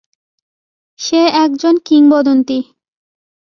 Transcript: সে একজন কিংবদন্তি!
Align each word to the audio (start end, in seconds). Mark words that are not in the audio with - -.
সে 0.99 1.21
একজন 1.43 1.75
কিংবদন্তি! 1.85 2.59